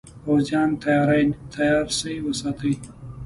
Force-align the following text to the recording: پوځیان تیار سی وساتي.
پوځیان 0.23 0.69
تیار 1.53 1.85
سی 1.97 2.13
وساتي. 2.27 2.73